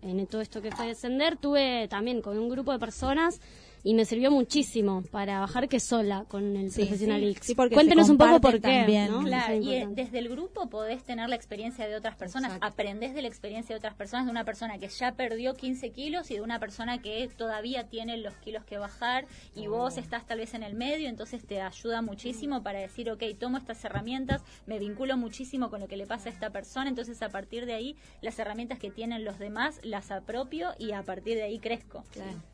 en 0.02 0.26
todo 0.26 0.42
esto 0.42 0.60
que 0.60 0.70
fue 0.70 0.88
descender 0.88 1.36
tuve 1.36 1.88
también 1.88 2.20
con 2.20 2.38
un 2.38 2.48
grupo 2.48 2.72
de 2.72 2.78
personas 2.78 3.40
y 3.84 3.92
me 3.92 4.06
sirvió 4.06 4.30
muchísimo 4.30 5.02
para 5.10 5.40
bajar 5.40 5.68
que 5.68 5.78
sola 5.78 6.24
con 6.26 6.56
el 6.56 6.72
profesional 6.72 7.22
X. 7.22 7.54
Cuéntenos 7.54 8.08
un 8.08 8.16
poco 8.16 8.40
por 8.40 8.60
qué. 8.60 9.08
Claro, 9.22 9.54
y 9.54 9.84
desde 9.90 10.18
el 10.18 10.30
grupo 10.30 10.70
podés 10.70 11.04
tener 11.04 11.28
la 11.28 11.36
experiencia 11.36 11.86
de 11.86 11.94
otras 11.94 12.16
personas, 12.16 12.58
aprendés 12.62 13.14
de 13.14 13.20
la 13.20 13.28
experiencia 13.28 13.74
de 13.74 13.78
otras 13.78 13.94
personas, 13.94 14.24
de 14.24 14.30
una 14.30 14.44
persona 14.44 14.78
que 14.78 14.88
ya 14.88 15.12
perdió 15.12 15.54
15 15.54 15.90
kilos 15.90 16.30
y 16.30 16.34
de 16.34 16.40
una 16.40 16.58
persona 16.58 17.02
que 17.02 17.28
todavía 17.36 17.84
tiene 17.84 18.16
los 18.16 18.34
kilos 18.38 18.64
que 18.64 18.78
bajar 18.78 19.26
y 19.54 19.66
vos 19.66 19.98
estás 19.98 20.26
tal 20.26 20.38
vez 20.38 20.54
en 20.54 20.62
el 20.62 20.74
medio, 20.74 21.08
entonces 21.10 21.44
te 21.46 21.60
ayuda 21.60 22.00
muchísimo 22.00 22.62
para 22.62 22.78
decir, 22.78 23.10
ok, 23.10 23.22
tomo 23.38 23.58
estas 23.58 23.84
herramientas, 23.84 24.42
me 24.66 24.78
vinculo 24.78 25.18
muchísimo 25.18 25.68
con 25.68 25.80
lo 25.80 25.88
que 25.88 25.98
le 25.98 26.06
pasa 26.06 26.30
a 26.30 26.32
esta 26.32 26.48
persona, 26.48 26.88
entonces 26.88 27.20
a 27.20 27.28
partir 27.28 27.66
de 27.66 27.74
ahí 27.74 27.96
las 28.22 28.38
herramientas 28.38 28.78
que 28.78 28.90
tienen 28.90 29.24
los 29.24 29.38
demás 29.38 29.78
las 29.82 30.10
apropio 30.10 30.70
y 30.78 30.92
a 30.92 31.02
partir 31.02 31.36
de 31.36 31.42
ahí 31.42 31.58
crezco. 31.58 32.02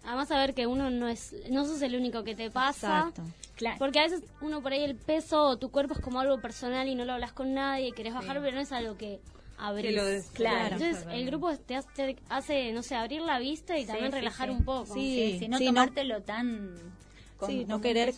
Además 0.03 0.31
a 0.33 0.39
ver 0.39 0.55
que 0.55 0.67
uno 0.67 0.91
no 0.91 1.07
es 1.07 1.20
no 1.51 1.65
sos 1.65 1.83
el 1.83 1.97
único 1.97 2.25
que 2.25 2.35
te 2.35 2.51
pasa. 2.51 3.13
Claro. 3.57 3.77
Porque 3.79 4.01
a 4.01 4.05
veces 4.05 4.23
uno 4.41 4.63
por 4.63 4.73
ahí 4.73 4.83
el 4.83 4.97
peso 4.97 5.43
o 5.43 5.59
tu 5.59 5.71
cuerpo 5.71 5.95
es 5.95 6.01
como 6.01 6.21
algo 6.21 6.41
personal 6.41 6.89
y 6.89 6.95
no 6.95 7.05
lo 7.05 7.13
hablas 7.13 7.33
con 7.33 7.53
nadie 7.53 7.89
y 7.89 7.93
querés 7.93 8.15
bajar, 8.15 8.41
pero 8.41 8.55
no 8.55 8.61
es 8.61 8.73
algo 8.73 8.97
que 8.97 9.21
abrís. 9.61 10.31
claro. 10.33 10.77
Entonces 10.77 11.07
el 11.11 11.27
grupo 11.27 11.55
te 11.57 11.77
hace, 11.77 12.73
no 12.73 12.83
sé, 12.83 12.95
abrir 12.95 13.23
la 13.23 13.39
vista 13.39 13.79
y 13.79 13.85
también 13.85 14.13
relajar 14.13 14.51
un 14.51 14.65
poco. 14.65 14.95
Sí, 14.95 15.47
no 15.49 15.59
tomártelo 15.59 16.23
tan... 16.23 16.75
sí, 17.47 17.65
no 17.67 17.81
querer 17.81 18.15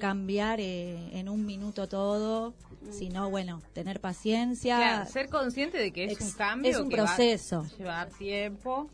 cambiar 0.00 0.60
eh, 0.60 1.18
en 1.18 1.28
un 1.28 1.44
minuto 1.44 1.88
todo, 1.88 2.50
mm. 2.82 2.92
sino 2.92 3.30
bueno, 3.30 3.62
tener 3.72 4.00
paciencia. 4.00 5.06
ser 5.06 5.28
consciente 5.28 5.78
de 5.78 5.92
que 5.92 6.04
es, 6.04 6.20
un 6.20 6.32
cambio. 6.32 6.70
Es 6.70 6.78
un 6.78 6.88
proceso. 6.88 7.66
llevar 7.78 8.10
tiempo. 8.10 8.88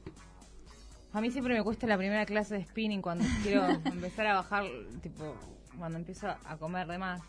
A 1.12 1.20
mí 1.20 1.30
siempre 1.30 1.54
me 1.54 1.62
cuesta 1.62 1.86
la 1.86 1.98
primera 1.98 2.24
clase 2.24 2.54
de 2.54 2.64
spinning 2.64 3.02
cuando 3.02 3.24
quiero 3.42 3.66
empezar 3.68 4.26
a 4.26 4.34
bajar, 4.34 4.64
tipo, 5.02 5.36
cuando 5.78 5.98
empiezo 5.98 6.28
a 6.28 6.56
comer 6.56 6.86
de 6.86 6.98
más. 6.98 7.22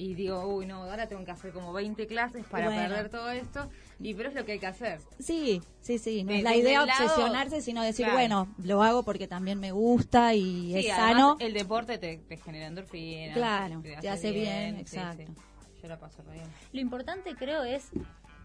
Y 0.00 0.14
digo, 0.14 0.46
uy, 0.46 0.64
no, 0.64 0.84
ahora 0.84 1.06
tengo 1.08 1.22
que 1.26 1.30
hacer 1.30 1.52
como 1.52 1.74
20 1.74 2.06
clases 2.06 2.46
para 2.46 2.68
perder 2.68 3.10
todo 3.10 3.30
esto. 3.30 3.68
Y 3.98 4.14
pero 4.14 4.30
es 4.30 4.34
lo 4.34 4.46
que 4.46 4.52
hay 4.52 4.58
que 4.58 4.66
hacer. 4.66 4.98
Sí, 5.18 5.60
sí, 5.82 5.98
sí. 5.98 6.24
No 6.24 6.32
es 6.32 6.42
la 6.42 6.56
idea 6.56 6.82
obsesionarse, 6.84 7.60
sino 7.60 7.82
decir, 7.82 8.06
bueno, 8.10 8.48
lo 8.64 8.82
hago 8.82 9.02
porque 9.02 9.28
también 9.28 9.60
me 9.60 9.72
gusta 9.72 10.32
y 10.32 10.74
es 10.74 10.86
sano. 10.86 11.36
El 11.38 11.52
deporte 11.52 11.98
te, 11.98 12.16
te 12.16 12.38
genera 12.38 12.68
endorfina. 12.68 13.34
Claro, 13.34 13.82
te 14.00 14.08
hace, 14.08 14.32
bien, 14.32 14.76
exacto. 14.76 15.34
Yo 15.82 15.88
la 15.88 15.98
paso 15.98 16.22
bien. 16.32 16.44
Lo 16.72 16.80
importante 16.80 17.34
creo 17.34 17.62
es 17.64 17.90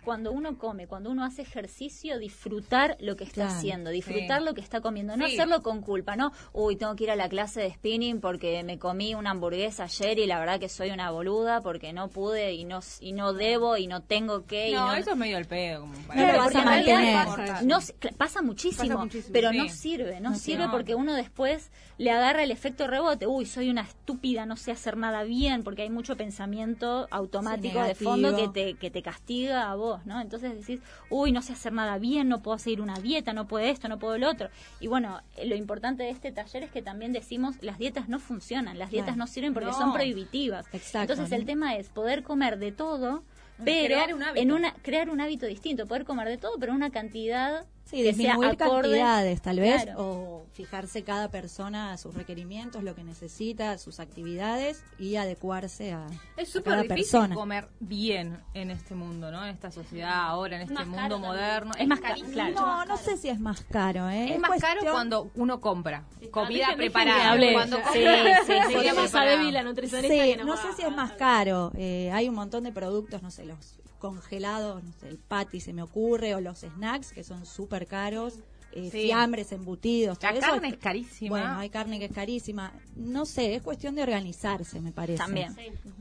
cuando 0.06 0.32
uno 0.32 0.58
come, 0.58 0.88
cuando 0.88 1.10
uno 1.10 1.26
hace 1.26 1.42
ejercicio, 1.42 2.20
disfrutar 2.20 2.96
lo 3.00 3.16
que 3.18 3.24
está 3.24 3.48
haciendo, 3.48 3.90
disfrutar 3.90 4.42
lo 4.42 4.54
que 4.54 4.62
está 4.62 4.80
comiendo, 4.80 5.18
no 5.18 5.26
hacerlo 5.26 5.62
con 5.62 5.82
culpa, 5.82 6.16
¿no? 6.16 6.32
Uy, 6.54 6.76
tengo 6.76 6.96
que 6.96 7.06
ir 7.06 7.12
a 7.12 7.16
la 7.16 7.28
clase 7.28 7.62
de 7.62 7.72
spinning 7.72 8.22
porque 8.22 8.64
me 8.64 8.80
comí 8.80 9.16
una 9.16 9.32
hamburguesa 9.32 9.84
ayer 9.84 10.20
y 10.20 10.28
la 10.28 10.40
verdad 10.40 10.60
que 10.60 10.70
soy 10.70 10.92
una 10.92 11.12
boluda 11.12 11.62
porque 11.62 11.92
no 11.92 12.08
pude 12.08 12.54
y 12.54 12.64
no 12.64 12.80
y 13.00 13.14
no 13.14 13.34
debo 13.34 13.78
y 13.78 13.88
no 13.88 14.02
tengo 14.02 14.46
que. 14.46 14.72
No, 14.74 14.96
y 14.96 15.00
eso 15.00 15.12
es 15.12 15.18
medio 15.18 15.38
el 15.38 15.46
pedo. 15.46 15.82
Como 15.82 15.94
pasa, 16.08 17.62
no, 17.64 17.80
pasa, 18.18 18.42
muchísimo, 18.42 19.08
pero 19.32 19.52
no 19.52 19.68
sirve, 19.70 20.20
no, 20.20 20.36
sirve 20.36 20.70
porque 20.70 20.96
uno 20.96 21.14
después 21.14 21.72
le 21.98 22.12
agarra 22.12 22.44
el 22.44 22.52
efecto 22.52 22.88
rebote. 22.88 23.28
Uy, 23.28 23.46
soy 23.46 23.70
una 23.70 23.82
estúpida, 23.82 24.46
no 24.46 24.56
sé 24.56 24.72
hacer 24.72 24.98
nada 24.98 25.24
bien 25.24 25.64
porque 25.64 25.82
hay 25.82 25.90
mucho 25.90 26.16
pensamiento 26.16 27.08
automático 27.10 27.82
de 27.82 27.96
fondo 27.96 28.36
que 28.36 28.48
te, 28.48 28.74
que 28.76 28.92
te 28.92 29.02
castiga 29.02 29.72
a 29.72 29.76
vos, 29.76 29.95
¿no? 30.06 30.20
Entonces 30.20 30.56
decís, 30.56 30.82
uy, 31.10 31.32
no 31.32 31.42
sé 31.42 31.54
hacer 31.54 31.74
nada 31.74 31.98
bien, 31.98 32.28
no 32.28 32.42
puedo 32.42 32.58
seguir 32.58 32.82
una 32.82 32.96
dieta, 32.96 33.34
no 33.34 33.48
puedo 33.48 33.66
esto, 33.66 33.88
no 33.88 34.00
puedo 34.00 34.18
lo 34.18 34.30
otro. 34.30 34.50
Y 34.80 34.88
bueno, 34.88 35.22
lo 35.44 35.56
importante 35.56 36.04
de 36.04 36.10
este 36.10 36.32
taller 36.32 36.64
es 36.64 36.72
que 36.72 36.82
también 36.82 37.14
decimos, 37.14 37.56
las 37.62 37.78
dietas 37.78 38.10
no 38.10 38.20
funcionan, 38.20 38.80
las 38.80 38.92
dietas 38.92 39.18
no 39.18 39.28
sirven 39.28 39.54
porque 39.54 39.74
son 39.74 39.94
prohibitivas. 39.94 40.66
Entonces 40.94 41.32
el 41.32 41.46
tema 41.46 41.75
es 41.75 41.90
poder 41.90 42.24
comer 42.24 42.58
de 42.58 42.72
todo, 42.72 43.24
pero 43.64 43.98
en 44.36 44.52
una 44.52 44.74
crear 44.82 45.10
un 45.10 45.22
hábito 45.22 45.46
distinto, 45.46 45.88
poder 45.88 46.06
comer 46.06 46.28
de 46.28 46.38
todo, 46.38 46.58
pero 46.60 46.72
en 46.72 46.78
una 46.78 46.90
cantidad 46.90 47.66
Sí, 47.86 48.01
disminuir 48.01 48.58
cantidades 48.58 49.42
tal 49.42 49.60
vez 49.60 49.88
o 49.96 50.46
fijarse 50.54 51.04
cada 51.04 51.30
persona 51.30 51.94
a 51.94 51.98
sus 51.98 52.15
requerimientos, 52.15 52.84
lo 52.84 52.96
que 52.96 53.04
necesita, 53.04 53.77
sus 53.77 54.00
actividades 54.00 54.84
y 54.98 55.18
adecuarse 55.18 55.94
a, 55.94 56.08
es 56.38 56.50
súper 56.50 56.88
difícil 56.88 57.34
comer 57.34 57.68
bien 57.80 58.39
en 58.54 58.72
este 58.72 58.96
mundo, 58.96 59.32
¿no? 59.32 59.44
En 59.44 59.54
esta 59.54 59.70
sociedad 59.70 60.13
ahora, 60.13 60.56
en 60.56 60.63
este 60.63 60.86
mundo 60.86 61.20
moderno. 61.20 61.72
Es, 61.77 61.88
más 61.88 62.00
caro. 62.00 62.15
No, 62.54 62.86
no 62.86 62.98
sé 62.98 63.18
si 63.18 63.30
es 63.30 63.39
más 63.39 63.62
caro, 63.62 64.10
¿eh? 64.10 64.34
Es, 64.34 64.39
más 64.39 64.60
caro 64.60 64.82
cuando 64.92 65.30
uno 65.36 65.62
compra 65.62 66.06
comida 66.32 66.74
preparada. 66.75 67.38
Cuando 67.54 67.77
sí, 67.94 68.00
sí, 68.46 68.54
sí, 68.68 68.80
sí, 68.82 70.36
no 70.44 70.58
sé 70.58 70.74
si 70.75 70.82
es 70.82 70.96
más 70.96 71.12
caro. 71.13 71.72
Eh, 71.75 72.10
hay 72.13 72.30
un 72.30 72.36
montón 72.36 72.63
de 72.63 72.72
productos, 72.72 73.22
no 73.22 73.32
sé, 73.32 73.46
los 73.46 73.80
congelados, 74.00 74.84
el 75.04 75.18
patty 75.18 75.60
se 75.60 75.74
me 75.74 75.82
ocurre, 75.82 76.36
o 76.36 76.42
los 76.42 76.60
snacks 76.60 77.12
que 77.12 77.24
son 77.24 77.46
súper 77.46 77.88
caros. 77.88 78.40
Eh, 78.78 78.90
fiambres, 78.92 79.54
embutidos. 79.54 80.22
La 80.22 80.38
carne 80.38 80.68
es 80.68 80.78
carísima. 80.78 81.30
Bueno, 81.30 81.60
hay 81.60 81.70
carne 81.70 81.98
que 81.98 82.06
es 82.06 82.12
carísima. 82.12 82.74
No 82.98 83.25
sé, 83.25 83.56
es 83.56 83.62
cuestión 83.62 83.96
de 83.96 84.04
organizarse, 84.04 84.82
me 84.82 84.92
parece. 84.92 85.18
También. 85.18 85.56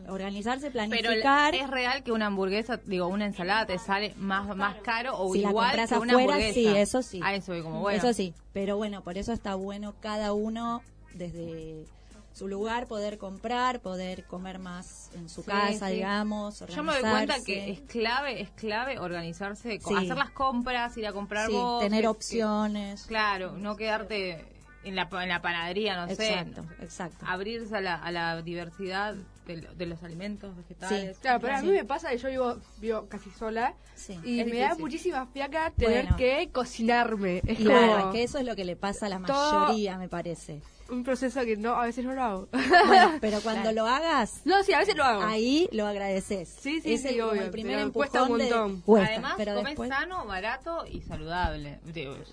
Organizarse, 0.08 0.72
planificar. 0.72 1.52
Pero 1.52 1.64
es 1.64 1.70
real 1.70 2.02
que 2.02 2.10
una 2.10 2.26
hamburguesa, 2.26 2.80
digo, 2.84 3.06
una 3.06 3.26
ensalada 3.26 3.64
te 3.64 3.78
sale 3.78 4.12
más 4.16 4.56
más 4.56 4.74
caro 4.82 5.16
o 5.16 5.32
si 5.32 5.42
igual 5.42 5.76
la 5.76 5.86
que 5.86 5.94
una 5.94 6.14
hamburguesa. 6.14 6.52
Sí, 6.52 6.66
eso 6.66 7.02
sí. 7.02 7.20
A 7.22 7.36
eso, 7.36 7.52
como 7.62 7.80
bueno. 7.80 7.96
Eso 7.96 8.12
sí. 8.12 8.34
Pero 8.52 8.76
bueno, 8.76 9.04
por 9.04 9.18
eso 9.18 9.32
está 9.32 9.54
bueno 9.54 9.94
cada 10.00 10.32
uno 10.32 10.82
desde 11.14 11.86
su 12.34 12.48
lugar, 12.48 12.88
poder 12.88 13.16
comprar, 13.16 13.80
poder 13.80 14.24
comer 14.24 14.58
más 14.58 15.10
en 15.14 15.28
su 15.28 15.44
casa, 15.44 15.86
digamos. 15.86 16.64
Yo 16.66 16.82
me 16.82 16.92
doy 16.92 17.02
cuenta 17.02 17.42
que 17.44 17.70
es 17.70 17.80
clave, 17.82 18.40
es 18.40 18.50
clave 18.50 18.98
organizarse, 18.98 19.78
hacer 19.78 20.16
las 20.16 20.30
compras, 20.30 20.96
ir 20.96 21.06
a 21.06 21.12
comprar 21.12 21.48
vos, 21.50 21.82
tener 21.82 22.06
opciones. 22.08 23.04
claro, 23.06 23.52
no 23.52 23.76
quedarte 23.76 24.44
en 24.82 24.96
la, 24.96 25.08
en 25.12 25.28
la 25.28 25.40
panadería, 25.40 25.94
no 25.94 26.10
exacto, 26.10 26.62
sé. 26.62 26.84
Exacto. 26.84 27.24
Abrirse 27.26 27.76
a 27.76 27.80
la, 27.80 27.94
a 27.94 28.10
la 28.10 28.42
diversidad 28.42 29.14
de, 29.46 29.86
los 29.86 30.02
alimentos 30.02 30.56
vegetales. 30.56 31.18
Claro, 31.18 31.38
pero 31.40 31.56
a 31.56 31.62
mí 31.62 31.70
me 31.70 31.84
pasa 31.84 32.10
que 32.10 32.18
yo 32.18 32.28
vivo, 32.28 32.56
vivo 32.78 33.06
casi 33.08 33.30
sola 33.30 33.74
y 34.24 34.42
me 34.42 34.58
da 34.58 34.74
muchísima 34.74 35.26
fiaca 35.26 35.70
tener 35.70 36.08
que 36.16 36.50
cocinarme. 36.52 37.42
Es 37.46 37.58
claro, 37.58 38.10
que 38.10 38.24
eso 38.24 38.38
es 38.38 38.44
lo 38.44 38.56
que 38.56 38.64
le 38.64 38.74
pasa 38.74 39.06
a 39.06 39.08
la 39.08 39.20
mayoría, 39.20 39.98
me 39.98 40.08
parece 40.08 40.62
un 40.90 41.04
proceso 41.04 41.40
que 41.42 41.56
no 41.56 41.74
a 41.74 41.86
veces 41.86 42.04
no 42.04 42.14
lo 42.14 42.22
hago. 42.22 42.48
Bueno, 42.86 43.12
pero 43.20 43.40
cuando 43.40 43.72
lo 43.72 43.86
hagas, 43.86 44.42
no, 44.44 44.62
sí, 44.62 44.72
a 44.72 44.78
veces 44.78 44.96
lo 44.96 45.04
hago. 45.04 45.22
Ahí 45.22 45.68
lo 45.72 45.86
agradeces. 45.86 46.48
Sí, 46.48 46.80
sí, 46.80 46.98
sí, 46.98 47.20
obvio. 47.20 47.42
El 47.42 47.50
primer 47.50 47.90
cuesta 47.90 48.24
un 48.24 48.38
montón. 48.38 48.82
Además, 48.86 49.34
pero 49.36 49.54
comes 49.56 49.78
sano, 49.88 50.26
barato 50.26 50.84
y 50.86 51.00
saludable, 51.02 51.80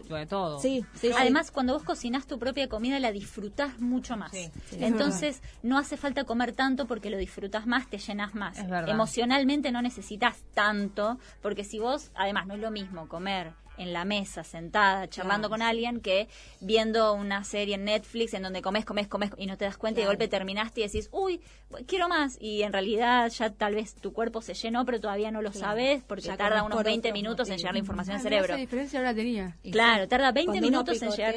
sobre 0.08 0.26
todo. 0.26 0.60
Sí, 0.60 0.86
sí. 0.96 1.12
Además, 1.18 1.52
cuando 1.52 1.74
vos 1.74 1.84
cocinás 1.84 2.28
tu 2.28 2.40
propia 2.40 2.68
comida 2.68 3.00
la 3.00 3.12
disfrutás 3.12 3.80
mucho 3.80 4.18
más. 4.18 4.32
Entonces, 4.72 5.42
no 5.64 5.78
hace 5.78 5.98
falta 5.98 6.24
comer 6.24 6.54
tanto 6.54 6.88
porque 6.88 7.10
lo 7.10 7.18
disfrutas 7.18 7.68
más, 7.68 7.90
te 7.90 7.98
llenas 7.98 8.36
más. 8.36 8.58
Emocionalmente 8.88 9.72
no 9.72 9.82
necesitas 9.82 10.44
tanto 10.54 11.20
porque 11.42 11.64
si 11.64 11.80
vos, 11.80 12.12
además, 12.16 12.48
no 12.48 12.56
es 12.56 12.60
lo 12.60 12.72
mismo 12.72 13.08
comer 13.08 13.54
en 13.82 13.94
la 13.94 14.06
mesa, 14.06 14.44
sentada, 14.44 15.08
charlando 15.08 15.50
con 15.50 15.62
alguien, 15.62 16.00
que 16.02 16.28
viendo 16.60 17.14
una 17.14 17.44
serie 17.44 17.76
en 17.76 17.86
Netflix 17.86 18.34
en 18.34 18.44
donde 18.44 18.62
comes, 18.62 18.86
comes, 18.86 19.08
comes 19.08 19.32
y 19.38 19.48
no 19.48 19.58
te 19.58 19.66
das 19.66 19.78
cuenta 19.78 20.00
y 20.00 20.04
de 20.04 20.08
golpe 20.08 20.28
terminaste 20.28 20.82
y 20.82 20.84
decís, 20.84 21.10
uy, 21.12 21.42
quiero 21.88 22.08
más. 22.08 22.38
Y 22.40 22.64
en 22.64 22.74
realidad 22.74 23.30
ya 23.30 23.50
tal 23.52 23.76
vez 23.76 23.96
tu 23.96 24.14
cuerpo 24.14 24.42
se 24.42 24.54
llenó, 24.54 24.86
pero 24.86 25.00
todavía 25.00 25.32
no 25.32 25.42
lo 25.42 25.52
sabes 25.52 26.04
porque 26.04 26.30
tarda 26.38 26.64
unos 26.64 26.84
20 26.84 27.12
minutos 27.12 27.50
en 27.50 27.58
llegar 27.58 27.74
la 27.74 27.80
información 27.80 28.18
al 28.18 28.22
cerebro. 28.22 28.54
Esa 28.54 28.62
diferencia 28.62 29.00
ahora 29.00 29.14
tenía. 29.14 29.58
Claro, 29.72 30.08
tarda 30.08 30.32
20 30.32 30.62
minutos 30.62 31.02
en 31.02 31.12
llegar 31.12 31.36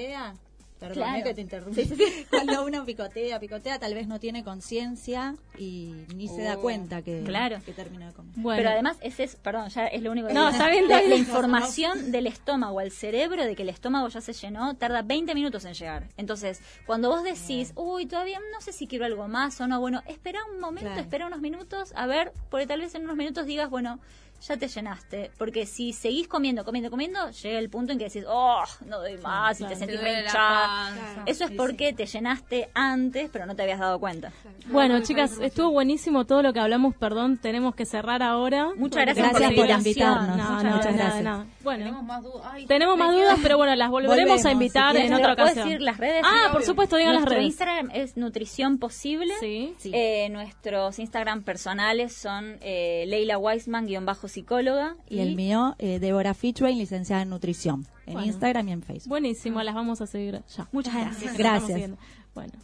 que 0.93 1.35
te 1.35 2.27
Cuando 2.31 2.65
uno 2.65 2.85
picotea, 2.85 3.41
picotea, 3.41 3.79
tal 3.79 3.95
vez 3.95 4.07
no 4.07 4.19
tiene 4.19 4.45
conciencia 4.45 5.35
y 5.59 5.95
ni 6.15 6.29
se 6.29 6.43
da 6.43 6.57
oh. 6.57 6.61
cuenta 6.61 7.03
que, 7.03 7.23
claro. 7.25 7.59
que 7.65 7.73
terminó 7.73 8.07
de 8.07 8.13
comer. 8.13 8.33
Pero 8.57 8.71
además, 8.71 8.97
ese 9.01 9.25
es, 9.25 9.37
perdón, 9.37 9.69
ya 9.69 9.87
es 9.87 10.03
lo 10.03 10.11
único 10.11 10.29
que 10.29 10.35
No, 10.35 10.49
está 10.49 10.69
bien, 10.69 10.89
la, 10.89 11.03
información 11.15 12.11
del 12.13 12.27
estómago 12.27 12.81
al 12.81 12.91
cerebro 12.91 13.45
de 13.45 13.55
que 13.55 13.63
el 13.63 13.69
estómago 13.69 14.09
ya 14.09 14.21
se 14.21 14.33
llenó 14.33 14.75
tarda 14.77 15.03
20 15.03 15.35
minutos 15.35 15.65
en 15.65 15.75
llegar. 15.75 16.09
Entonces, 16.17 16.61
cuando 16.87 17.09
vos 17.09 17.23
decís, 17.23 17.73
uy, 17.77 18.07
todavía 18.07 18.41
no 18.53 18.61
sé 18.61 18.73
si 18.73 18.87
quiero 18.87 19.05
algo 19.05 19.29
más 19.29 19.61
o 19.61 19.67
no, 19.67 19.81
bueno, 19.81 20.03
espera 20.07 20.41
un 20.53 20.61
momento, 20.61 20.99
espera 21.01 21.27
unos 21.27 21.41
minutos, 21.41 21.93
a 21.97 22.07
ver, 22.07 22.33
porque 22.51 22.67
tal 22.67 22.81
vez 22.81 22.95
en 22.95 23.05
unos 23.05 23.17
minutos 23.17 23.47
digas, 23.47 23.71
bueno, 23.71 24.01
ya 24.43 24.57
te 24.57 24.69
llenaste. 24.69 25.31
Porque 25.39 25.67
si 25.67 25.93
seguís 25.93 26.29
comiendo, 26.29 26.65
comiendo, 26.65 26.91
comiendo, 26.91 27.31
llega 27.31 27.59
el 27.59 27.71
punto 27.71 27.93
en 27.93 27.99
que 27.99 28.05
decís, 28.05 28.25
oh, 28.27 28.63
no 28.87 28.99
doy 28.99 29.17
más 29.19 29.61
y 29.61 29.65
te 29.65 29.77
sentís 29.77 30.01
hinchada. 30.01 31.23
Eso 31.27 31.45
es 31.45 31.51
porque 31.53 31.93
te 31.93 32.07
llenaste 32.07 32.71
antes, 32.75 33.31
pero 33.33 33.47
no 33.47 33.55
te 33.55 33.63
habías 33.63 33.79
dado 33.79 33.99
cuenta. 33.99 34.33
Bueno, 34.67 35.01
chicas, 35.01 35.39
estuvo 35.41 35.71
buenísimo 35.71 36.25
todo 36.25 36.43
lo 36.43 36.53
que 36.53 36.61
hablamos. 36.61 36.95
Perdón, 36.95 37.39
tenemos 37.39 37.75
que 37.75 37.87
cerrar 37.87 38.23
ahora. 38.23 38.71
Muchas 38.77 39.05
gracias, 39.05 39.33
por, 39.33 39.71
invitarnos. 39.71 40.65
muchas 40.65 40.97
gracias. 40.97 41.47
Bueno, 41.63 41.85
tenemos 41.85 42.05
más 42.05 42.23
dudas, 42.23 42.67
tenemos 42.67 42.99
más 42.99 43.13
dudas 43.13 43.39
pero 43.43 43.57
bueno, 43.57 43.75
las 43.75 43.91
volveremos 43.91 44.45
a 44.45 44.53
invitar 44.53 44.97
en 44.97 45.13
otra 45.13 45.35
ocasión. 45.35 45.67
decir 45.67 45.83
las 45.83 45.99
redes? 45.99 46.23
Ah, 46.25 46.49
por 46.53 46.63
supuesto, 46.63 46.97
digan 46.97 47.15
las 47.15 47.25
redes. 47.25 47.45
Instagram 47.45 47.91
es 47.93 48.17
Nutrición 48.17 48.79
Posible. 48.79 49.35
Sí. 49.41 49.75
Eh, 49.85 50.29
nuestros 50.31 50.99
Instagram 50.99 51.43
personales 51.43 52.15
son 52.15 52.59
eh, 52.61 53.05
Leila 53.07 53.39
Weisman-bajo 53.39 54.24
psicóloga. 54.29 54.97
Y, 55.09 55.21
el 55.21 55.37
mío, 55.37 55.75
eh, 55.79 55.99
Débora 55.99 56.35
Fitchwain, 56.35 56.79
licenciada 56.79 57.23
en 57.23 57.31
nutrición, 57.31 57.87
en 58.07 58.21
Instagram 58.21 58.69
y 58.69 58.73
en 58.73 58.83
Facebook. 58.83 59.09
Buenísimo, 59.09 59.63
las 59.63 59.75
vamos 59.75 60.01
a 60.01 60.07
seguir 60.07 60.43
ya. 60.57 60.69
Muchas 60.73 60.95
gracias. 60.95 61.37
Gracias. 61.37 61.91
Bueno. 62.35 62.55